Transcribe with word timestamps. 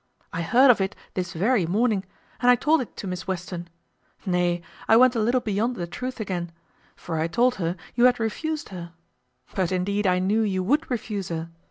I 0.33 0.41
heard 0.41 0.71
of 0.71 0.81
it 0.81 0.95
this 1.13 1.33
very 1.33 1.67
morning, 1.67 2.03
and 2.39 2.49
I 2.49 2.55
told 2.55 2.81
it 2.81 2.97
to 2.97 3.05
Miss 3.05 3.27
Western; 3.27 3.67
nay, 4.25 4.63
I 4.87 4.97
went 4.97 5.15
a 5.15 5.19
little 5.19 5.41
beyond 5.41 5.75
the 5.75 5.85
truth 5.85 6.19
again; 6.19 6.51
for 6.95 7.19
I 7.19 7.27
told 7.27 7.53
her 7.61 7.75
you 7.93 8.05
had 8.05 8.19
refused 8.19 8.69
her; 8.69 8.93
but 9.53 9.71
indeed 9.71 10.07
I 10.07 10.17
knew 10.17 10.41
you 10.41 10.63
would 10.63 10.89
refuse 10.89 11.29
her. 11.29 11.51